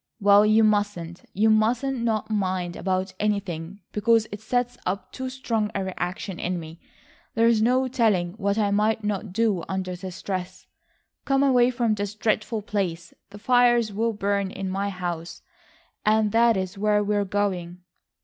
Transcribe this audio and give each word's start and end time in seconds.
"Well, 0.19 0.47
you 0.47 0.63
mustn't. 0.63 1.29
You 1.31 1.51
must 1.51 1.83
not 1.83 2.31
mind 2.31 2.75
about 2.75 3.13
anything, 3.19 3.81
because 3.91 4.25
it 4.31 4.41
sets 4.41 4.75
up 4.83 5.11
too 5.11 5.29
strong 5.29 5.69
a 5.75 5.83
reaction 5.83 6.39
in 6.39 6.59
me. 6.59 6.79
There's 7.35 7.61
no 7.61 7.87
telling 7.87 8.33
what 8.37 8.57
I 8.57 8.71
might 8.71 9.03
not 9.03 9.31
do 9.31 9.63
under 9.69 9.95
the 9.95 10.09
stress. 10.09 10.65
Come 11.23 11.43
away 11.43 11.69
from 11.69 11.93
this 11.93 12.15
dreadful 12.15 12.63
place. 12.63 13.13
The 13.29 13.37
fires 13.37 13.93
will 13.93 14.13
burn 14.13 14.49
in 14.49 14.71
my 14.71 14.89
house, 14.89 15.43
and 16.03 16.31
that 16.31 16.57
is 16.57 16.79
where 16.79 17.03
we 17.03 17.15
are 17.15 17.23
going." 17.23 17.81